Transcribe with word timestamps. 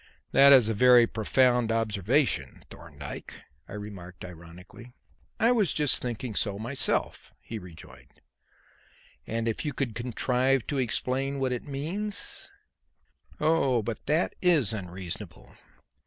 "That 0.31 0.51
is 0.51 0.67
a 0.67 0.73
very 0.73 1.05
profound 1.05 1.71
observation, 1.71 2.65
Thorndyke," 2.71 3.35
I 3.67 3.73
remarked 3.73 4.25
ironically. 4.25 4.93
"I 5.39 5.51
was 5.51 5.73
just 5.73 6.01
thinking 6.01 6.33
so 6.33 6.57
myself," 6.57 7.31
he 7.39 7.59
rejoined. 7.59 8.19
"And 9.27 9.47
if 9.47 9.63
you 9.63 9.73
could 9.73 9.93
contrive 9.93 10.65
to 10.69 10.79
explain 10.79 11.37
what 11.39 11.51
it 11.51 11.65
means" 11.65 12.49
"Oh, 13.39 13.83
but 13.83 14.03
that 14.07 14.33
is 14.41 14.73
unreasonable. 14.73 15.53